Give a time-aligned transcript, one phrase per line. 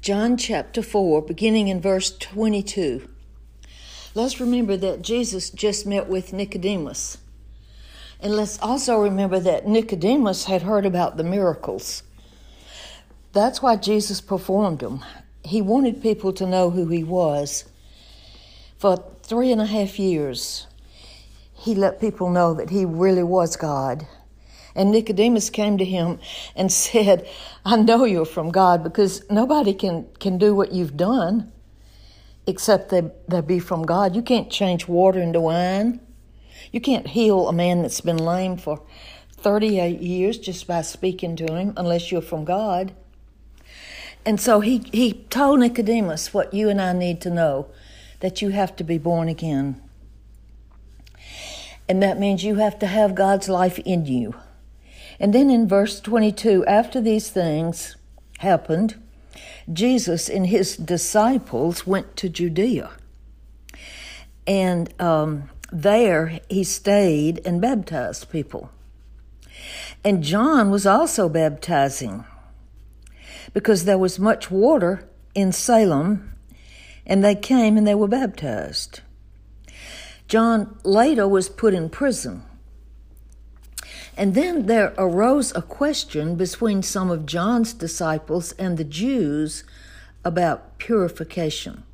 [0.00, 3.06] John chapter 4, beginning in verse 22.
[4.14, 7.18] Let's remember that Jesus just met with Nicodemus.
[8.18, 12.02] And let's also remember that Nicodemus had heard about the miracles.
[13.34, 15.04] That's why Jesus performed them.
[15.44, 17.66] He wanted people to know who he was.
[18.78, 20.66] For three and a half years,
[21.52, 24.06] he let people know that he really was God.
[24.74, 26.18] And Nicodemus came to him
[26.54, 27.28] and said,
[27.64, 31.52] I know you're from God because nobody can, can do what you've done
[32.46, 34.14] except they, they be from God.
[34.14, 36.00] You can't change water into wine.
[36.72, 38.82] You can't heal a man that's been lame for
[39.32, 42.92] 38 years just by speaking to him unless you're from God.
[44.26, 47.68] And so he, he told Nicodemus what you and I need to know
[48.20, 49.80] that you have to be born again.
[51.88, 54.34] And that means you have to have God's life in you.
[55.20, 57.96] And then in verse 22, after these things
[58.38, 58.96] happened,
[59.70, 62.90] Jesus and his disciples went to Judea.
[64.46, 68.70] And um, there he stayed and baptized people.
[70.02, 72.24] And John was also baptizing
[73.52, 76.32] because there was much water in Salem,
[77.04, 79.00] and they came and they were baptized.
[80.28, 82.44] John later was put in prison
[84.16, 89.64] and then there arose a question between some of John's disciples and the Jews
[90.24, 91.84] about purification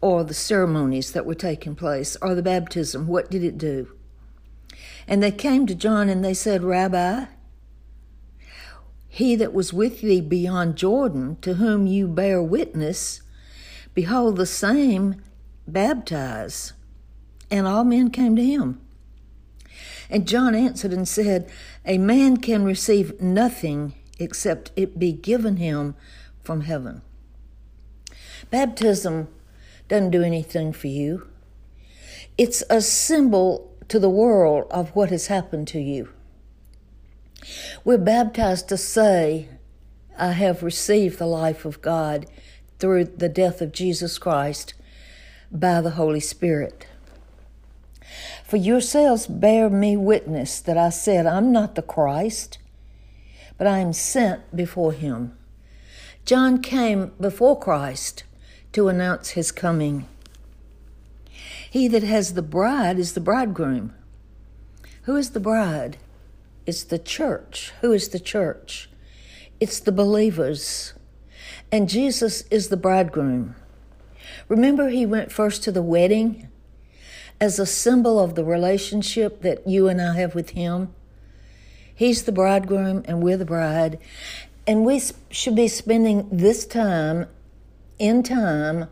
[0.00, 3.06] or the ceremonies that were taking place or the baptism.
[3.06, 3.90] What did it do?
[5.08, 7.26] And they came to John and they said, Rabbi,
[9.08, 13.22] he that was with thee beyond Jordan, to whom you bear witness,
[13.94, 15.22] behold, the same
[15.68, 16.72] baptize.
[17.50, 18.80] And all men came to him.
[20.10, 21.50] And John answered and said,
[21.84, 25.94] A man can receive nothing except it be given him
[26.42, 27.02] from heaven.
[28.50, 29.28] Baptism
[29.88, 31.28] doesn't do anything for you,
[32.36, 36.08] it's a symbol to the world of what has happened to you.
[37.84, 39.48] We're baptized to say,
[40.18, 42.26] I have received the life of God
[42.78, 44.74] through the death of Jesus Christ
[45.50, 46.86] by the Holy Spirit.
[48.44, 52.58] For yourselves bear me witness that I said, I'm not the Christ,
[53.58, 55.36] but I am sent before him.
[56.24, 58.24] John came before Christ
[58.72, 60.08] to announce his coming.
[61.70, 63.92] He that has the bride is the bridegroom.
[65.02, 65.98] Who is the bride?
[66.66, 67.72] It's the church.
[67.80, 68.88] Who is the church?
[69.60, 70.94] It's the believers.
[71.70, 73.56] And Jesus is the bridegroom.
[74.48, 76.48] Remember, he went first to the wedding
[77.44, 80.94] as a symbol of the relationship that you and I have with Him.
[81.94, 83.98] He's the bridegroom and we're the bride.
[84.66, 87.26] And we should be spending this time
[87.98, 88.88] in time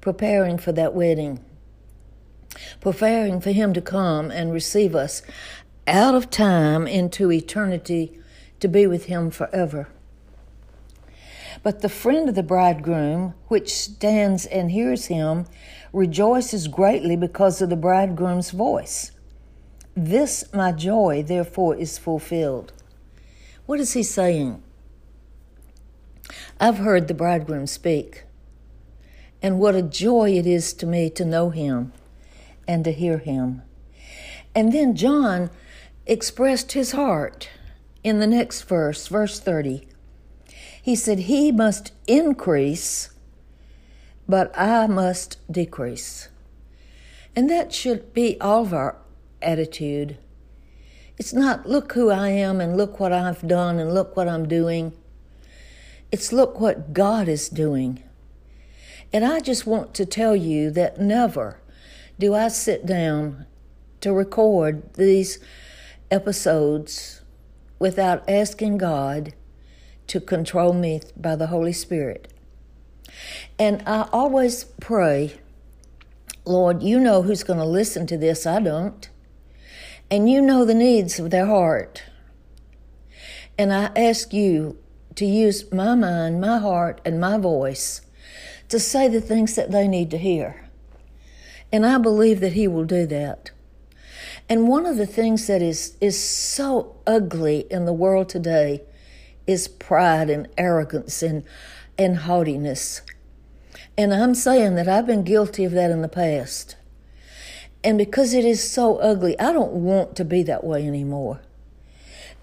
[0.00, 1.40] preparing for that wedding,
[2.80, 5.22] preparing for Him to come and receive us
[5.88, 8.16] out of time into eternity
[8.60, 9.88] to be with Him forever.
[11.64, 15.46] But the friend of the bridegroom, which stands and hears him,
[15.96, 19.12] rejoices greatly because of the bridegroom's voice.
[19.96, 22.74] This my joy, therefore, is fulfilled.
[23.64, 24.62] What is he saying?
[26.60, 28.24] I've heard the bridegroom speak,
[29.40, 31.94] and what a joy it is to me to know him
[32.68, 33.62] and to hear him.
[34.54, 35.48] And then John
[36.06, 37.48] expressed his heart
[38.04, 39.88] in the next verse, verse 30.
[40.82, 43.08] He said, He must increase,
[44.28, 46.28] but I must decrease.
[47.34, 48.96] And that should be all of our
[49.42, 50.16] attitude.
[51.18, 54.48] It's not, look who I am and look what I've done and look what I'm
[54.48, 54.92] doing.
[56.12, 58.02] It's look what God is doing.
[59.12, 61.60] And I just want to tell you that never
[62.18, 63.46] do I sit down
[64.00, 65.38] to record these
[66.10, 67.22] episodes
[67.78, 69.34] without asking God
[70.06, 72.32] to control me by the Holy Spirit.
[73.58, 75.40] And I always pray,
[76.44, 78.46] Lord, you know who's going to listen to this.
[78.46, 79.08] I don't.
[80.10, 82.04] And you know the needs of their heart.
[83.58, 84.78] And I ask you
[85.16, 88.02] to use my mind, my heart, and my voice
[88.68, 90.68] to say the things that they need to hear.
[91.72, 93.50] And I believe that He will do that.
[94.48, 98.82] And one of the things that is, is so ugly in the world today
[99.46, 101.42] is pride and arrogance and,
[101.98, 103.02] and haughtiness.
[103.96, 106.76] And I'm saying that I've been guilty of that in the past.
[107.82, 111.40] And because it is so ugly, I don't want to be that way anymore.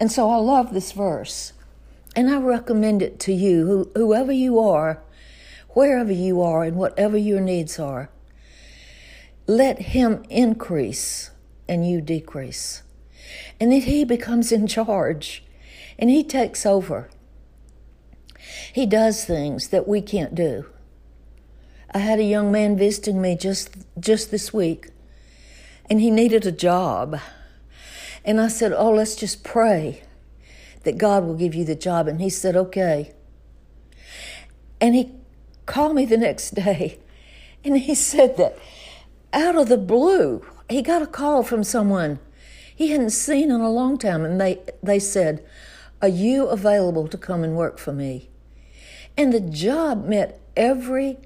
[0.00, 1.52] And so I love this verse.
[2.16, 5.02] And I recommend it to you, whoever you are
[5.74, 8.08] wherever you are and whatever your needs are.
[9.46, 11.30] Let Him increase
[11.68, 12.82] and you decrease.
[13.60, 15.44] And then He becomes in charge
[15.98, 17.10] and He takes over.
[18.72, 20.66] He does things that we can't do.
[21.92, 23.70] I had a young man visiting me just
[24.00, 24.90] just this week
[25.88, 27.20] and he needed a job.
[28.24, 30.02] And I said, "Oh, let's just pray
[30.82, 33.12] that God will give you the job." And he said, "Okay."
[34.80, 35.12] And he
[35.66, 36.98] called me the next day
[37.64, 38.58] and he said that
[39.32, 42.18] out of the blue, he got a call from someone
[42.74, 45.44] he hadn't seen in a long time and they they said,
[46.02, 48.30] "Are you available to come and work for me?"
[49.16, 51.18] And the job met every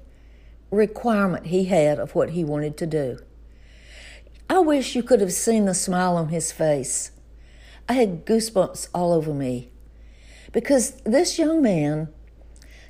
[0.71, 3.19] requirement he had of what he wanted to do.
[4.49, 7.11] I wish you could have seen the smile on his face.
[7.87, 9.69] I had goosebumps all over me
[10.51, 12.09] because this young man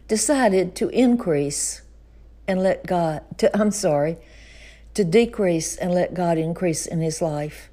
[0.07, 1.81] decided to increase
[2.47, 4.17] and let God, to, I'm sorry,
[4.95, 7.69] to decrease and let God increase in his life.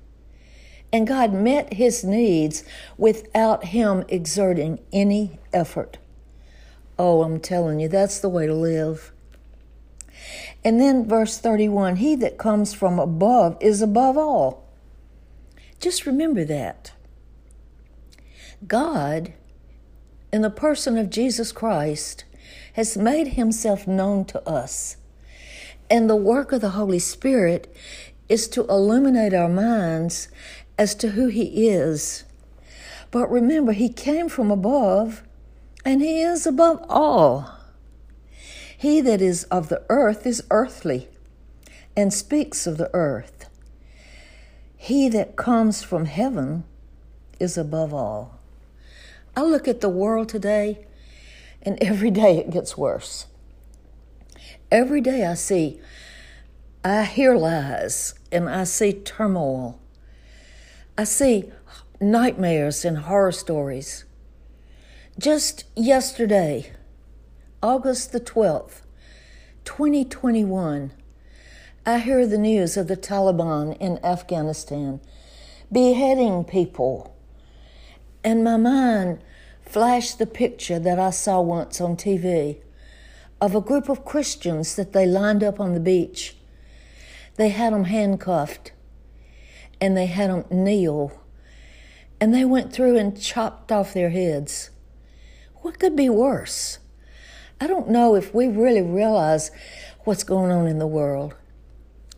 [0.93, 2.63] And God met his needs
[2.97, 5.99] without him exerting any effort.
[6.99, 9.13] Oh, I'm telling you, that's the way to live.
[10.65, 14.65] And then verse 31 He that comes from above is above all.
[15.79, 16.93] Just remember that.
[18.67, 19.35] God,
[20.33, 22.25] in the person of Jesus Christ,
[22.73, 24.97] has made himself known to us.
[25.89, 27.75] And the work of the Holy Spirit
[28.29, 30.29] is to illuminate our minds
[30.79, 32.25] as to who he is.
[33.11, 35.23] But remember, he came from above
[35.87, 37.49] and he is above all.
[38.77, 41.09] He that is of the earth is earthly,
[41.97, 43.49] and speaks of the earth.
[44.77, 46.65] He that comes from heaven
[47.39, 48.41] is above all.
[49.37, 50.85] I look at the world today,
[51.63, 53.27] and every day it gets worse.
[54.73, 55.81] Every day I see,
[56.85, 59.79] I hear lies, and I see turmoil.
[60.99, 61.53] I see
[62.01, 64.06] nightmares and horror stories.
[65.19, 66.73] Just yesterday,
[67.63, 68.83] August the 12th,
[69.65, 70.93] 2021,
[71.87, 75.01] I hear the news of the Taliban in Afghanistan
[75.73, 77.17] beheading people.
[78.23, 79.21] And my mind
[79.63, 82.61] flashed the picture that I saw once on TV
[83.41, 86.37] of a group of Christians that they lined up on the beach.
[87.37, 88.73] They had them handcuffed
[89.81, 91.23] and they had them kneel
[92.21, 94.69] and they went through and chopped off their heads.
[95.67, 96.79] What could be worse?
[97.61, 99.51] I don't know if we really realize
[100.05, 101.35] what's going on in the world,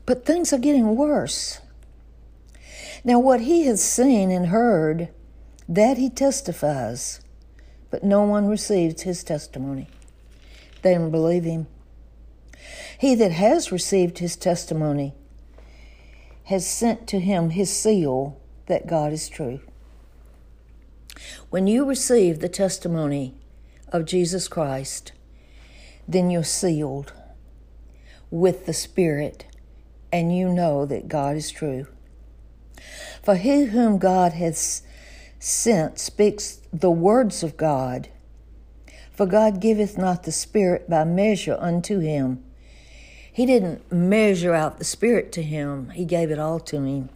[0.04, 1.58] but things are getting worse.
[3.04, 5.08] Now, what he has seen and heard,
[5.66, 7.22] that he testifies,
[7.90, 9.88] but no one receives his testimony.
[10.82, 11.68] They don't believe him.
[12.98, 15.14] He that has received his testimony
[16.44, 19.60] has sent to him his seal that God is true.
[21.50, 23.34] When you receive the testimony
[23.92, 25.12] of Jesus Christ,
[26.06, 27.12] then you're sealed
[28.30, 29.46] with the Spirit
[30.12, 31.86] and you know that God is true.
[33.22, 34.82] For he whom God has
[35.38, 38.08] sent speaks the words of God.
[39.12, 42.44] For God giveth not the Spirit by measure unto him.
[43.32, 47.08] He didn't measure out the Spirit to him, He gave it all to him.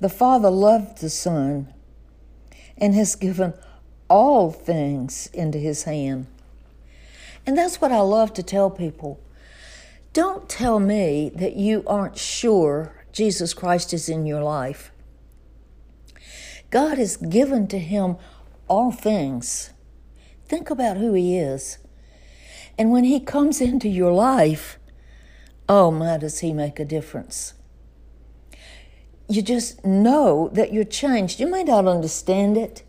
[0.00, 1.72] The Father loved the Son
[2.76, 3.54] and has given
[4.08, 6.26] all things into his hand.
[7.46, 9.20] And that's what I love to tell people.
[10.12, 14.90] Don't tell me that you aren't sure Jesus Christ is in your life.
[16.70, 18.16] God has given to him
[18.68, 19.70] all things.
[20.46, 21.78] Think about who he is.
[22.78, 24.78] And when he comes into your life,
[25.68, 27.54] oh my, does he make a difference.
[29.28, 31.40] You just know that you're changed.
[31.40, 32.84] You may not understand it,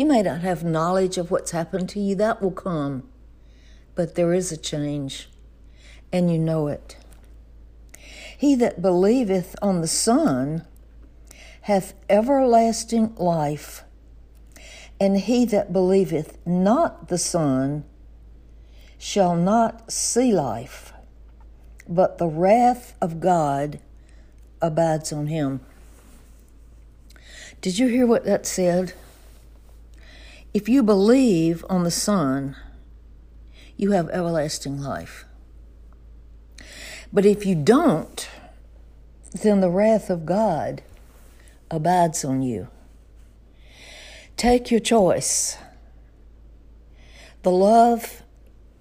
[0.00, 3.06] you may not have knowledge of what's happened to you, that will come.
[3.94, 5.28] But there is a change,
[6.10, 6.96] and you know it.
[8.34, 10.64] He that believeth on the Son
[11.60, 13.84] hath everlasting life,
[14.98, 17.84] and he that believeth not the Son
[18.96, 20.94] shall not see life,
[21.86, 23.80] but the wrath of God
[24.62, 25.60] abides on him.
[27.60, 28.94] Did you hear what that said?
[30.52, 32.56] If you believe on the Son,
[33.76, 35.24] you have everlasting life.
[37.12, 38.28] But if you don't,
[39.32, 40.82] then the wrath of God
[41.70, 42.68] abides on you.
[44.36, 45.56] Take your choice.
[47.42, 48.22] The love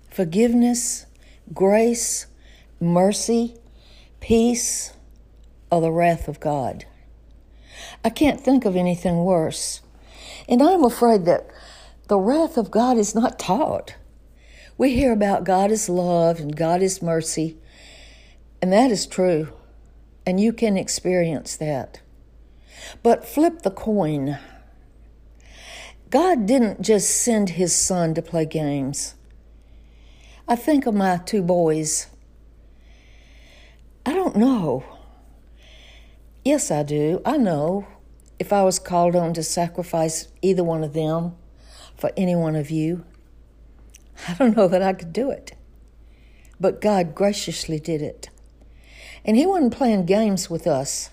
[0.10, 1.06] forgiveness,
[1.54, 2.26] grace,
[2.80, 3.56] mercy,
[4.20, 4.94] peace,
[5.72, 6.86] or the wrath of God.
[8.04, 9.82] I can't think of anything worse.
[10.48, 11.48] And I'm afraid that
[12.10, 13.96] the wrath of God is not taught.
[14.80, 17.56] We hear about God is love and God is mercy,
[18.64, 19.54] and that is true,
[20.26, 22.02] and you can experience that.
[23.04, 24.40] But flip the coin.
[26.10, 29.14] God didn't just send his son to play games.
[30.48, 32.08] I think of my two boys.
[34.04, 34.84] I don't know.
[36.44, 37.22] Yes, I do.
[37.24, 37.86] I know
[38.40, 41.36] if I was called on to sacrifice either one of them
[42.00, 43.04] for any one of you,
[44.28, 45.54] I don't know that I could do it.
[46.60, 48.30] But God graciously did it.
[49.24, 51.10] And He wasn't playing games with us.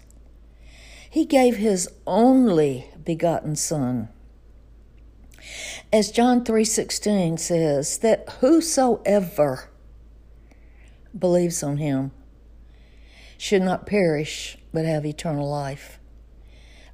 [1.08, 4.08] He gave His only begotten Son.
[5.92, 9.68] As John 3:16 says that whosoever
[11.16, 12.10] believes on him
[13.38, 15.98] should not perish but have eternal life.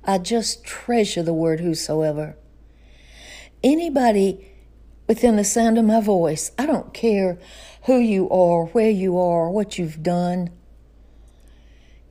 [0.05, 2.37] I just treasure the word whosoever.
[3.65, 4.49] Anybody
[5.07, 7.39] within the sound of my voice, I don't care
[7.85, 10.51] who you are, where you are, what you've done.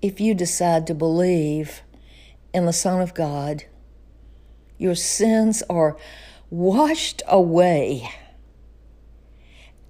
[0.02, 1.82] If you decide to believe
[2.54, 3.66] in the Son of God,
[4.78, 5.98] your sins are
[6.50, 8.10] washed away,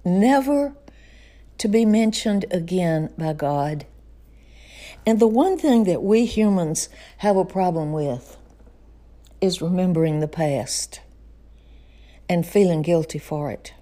[0.04, 0.74] never
[1.58, 3.86] to be mentioned again by God.
[5.06, 6.88] And the one thing that we humans
[7.18, 8.36] have a problem with
[9.40, 11.00] is remembering the past
[12.32, 13.74] and feeling guilty for it.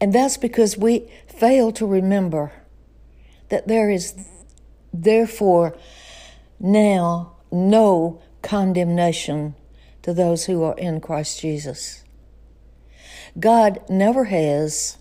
[0.00, 2.52] And that's because we fail to remember
[3.48, 4.14] that there is
[4.92, 5.76] therefore
[6.58, 9.54] now no condemnation
[10.02, 12.04] to those who are in Christ Jesus.
[13.38, 14.98] God never has,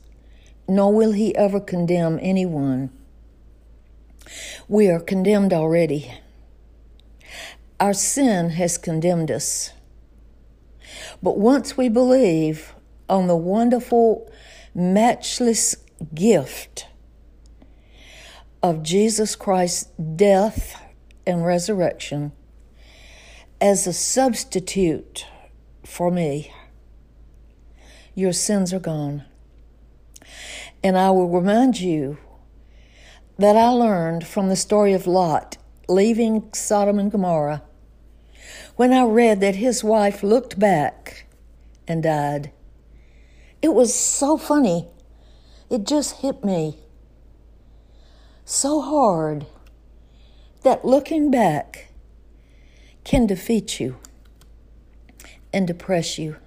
[0.67, 2.91] nor will he ever condemn anyone
[4.67, 6.11] we are condemned already.
[7.79, 9.71] Our sin has condemned us.
[11.21, 12.75] But once we believe
[13.09, 14.31] on the wonderful,
[14.73, 15.75] matchless
[16.13, 16.87] gift
[18.61, 20.81] of Jesus Christ's death
[21.25, 22.31] and resurrection
[23.61, 25.25] as a substitute
[25.85, 26.51] for me,
[28.13, 29.23] your sins are gone.
[30.83, 32.17] And I will remind you
[33.37, 37.61] that I learned from the story of Lot leaving Sodom and Gomorrah
[38.75, 41.25] when I read that his wife looked back
[41.87, 42.51] and died.
[43.61, 44.87] It was so funny.
[45.69, 46.79] It just hit me
[48.43, 49.47] so hard
[50.63, 51.89] that looking back
[53.03, 53.97] can defeat you
[55.53, 56.37] and depress you.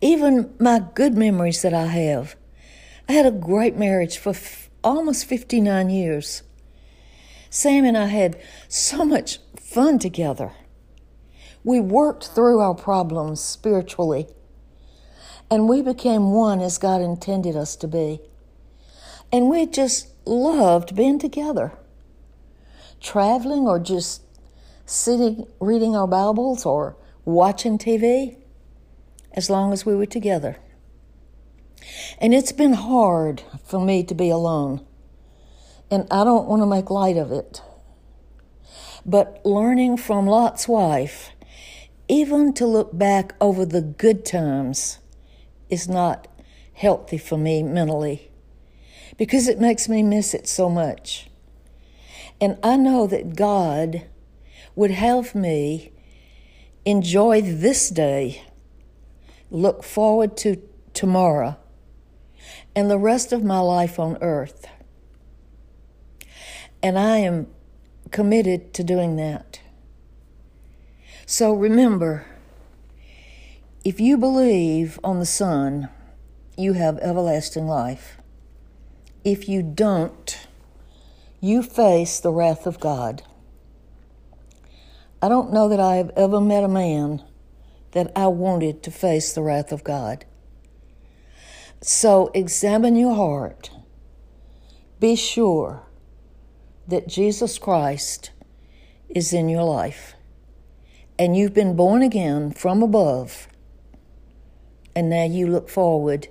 [0.00, 2.36] Even my good memories that I have.
[3.08, 4.34] I had a great marriage for
[4.82, 6.42] almost 59 years.
[7.50, 10.52] Sam and I had so much fun together.
[11.66, 14.28] We worked through our problems spiritually,
[15.50, 18.20] and we became one as God intended us to be.
[19.32, 21.72] And we just loved being together,
[23.00, 24.22] traveling or just
[24.84, 28.36] sitting reading our Bibles or watching TV,
[29.32, 30.58] as long as we were together.
[32.20, 34.86] And it's been hard for me to be alone.
[35.90, 37.60] And I don't want to make light of it.
[39.04, 41.32] But learning from Lot's wife,
[42.08, 44.98] even to look back over the good times,
[45.68, 46.28] is not
[46.72, 48.30] healthy for me mentally
[49.16, 51.28] because it makes me miss it so much.
[52.40, 54.06] And I know that God
[54.74, 55.92] would have me
[56.84, 58.42] enjoy this day,
[59.50, 61.56] look forward to tomorrow,
[62.74, 64.66] and the rest of my life on earth.
[66.82, 67.48] And I am
[68.10, 69.60] committed to doing that.
[71.28, 72.24] So remember,
[73.84, 75.88] if you believe on the Son,
[76.56, 78.18] you have everlasting life.
[79.24, 80.46] If you don't,
[81.40, 83.24] you face the wrath of God.
[85.20, 87.24] I don't know that I have ever met a man
[87.90, 90.24] that I wanted to face the wrath of God.
[91.82, 93.72] So examine your heart.
[95.00, 95.82] Be sure
[96.86, 98.30] that Jesus Christ
[99.08, 100.15] is in your life
[101.18, 103.48] and you've been born again from above.
[104.94, 106.28] And now you look forward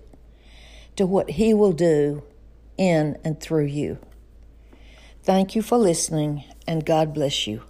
[0.96, 2.24] to what He will do
[2.78, 4.00] in and through you.
[5.24, 7.62] Thank you for listening, and God bless you.